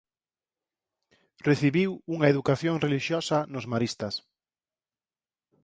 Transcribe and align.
Recibiu 1.49 1.89
unha 2.15 2.27
educación 2.33 2.75
relixiosa 2.85 3.37
nos 3.53 3.65
Maristas. 3.71 4.15